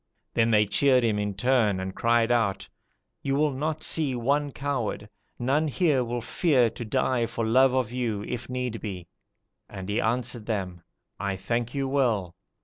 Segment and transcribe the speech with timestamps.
[0.33, 2.67] Then they cheered him in turn, and cried out,
[3.21, 7.91] "'You will not see one coward; none here will fear to die for love of
[7.91, 9.05] you, if need be.'
[9.69, 10.81] And he answered them,
[11.19, 12.33] 'I thank you well.